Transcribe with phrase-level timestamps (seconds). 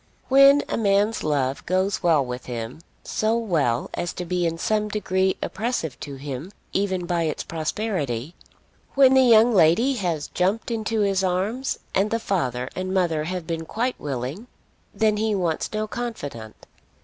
[0.29, 4.89] When a man's love goes well with him, so well as to be in some
[4.89, 8.33] degree oppressive to him even by its prosperity,
[8.95, 13.45] when the young lady has jumped into his arms and the father and mother have
[13.45, 14.47] been quite willing,
[14.91, 16.65] then he wants no confidant.